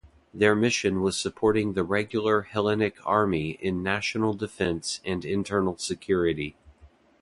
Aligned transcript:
Their 0.33 0.55
mission 0.55 1.01
was 1.03 1.15
supporting 1.15 1.73
the 1.73 1.83
regular 1.83 2.41
Hellenic 2.41 2.95
Army 3.05 3.59
in 3.61 3.83
national 3.83 4.33
defence 4.33 4.99
and 5.05 5.23
internal 5.23 5.77
security. 5.77 6.57